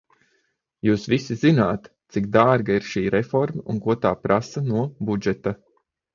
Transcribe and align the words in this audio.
Jūs 0.87 1.03
visi 1.11 1.37
zināt, 1.41 1.85
cik 2.15 2.31
dārga 2.37 2.79
ir 2.79 2.89
šī 2.93 3.05
reforma 3.17 3.63
un 3.75 3.83
ko 3.85 3.99
tā 4.07 4.15
prasa 4.25 4.67
no 4.73 4.89
budžeta. 5.13 5.57